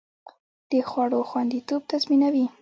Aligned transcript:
د 0.71 0.73
خوړو 0.89 1.19
خوندیتوب 1.29 1.81
تضمینوي. 1.91 2.45